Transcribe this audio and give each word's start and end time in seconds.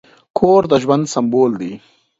کور 0.37 0.61
د 0.71 0.73
ژوند 0.83 1.03
سمبول 1.13 1.51
دی. 1.61 1.73